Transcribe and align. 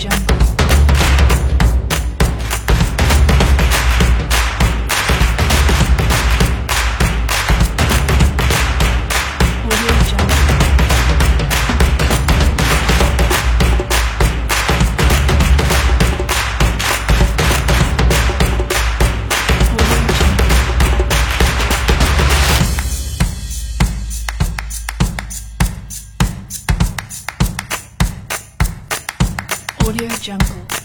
Jungle. 0.00 0.29
Audio 29.86 30.08
Jungle. 30.20 30.79